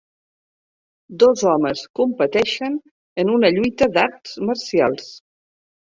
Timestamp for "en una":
3.25-3.55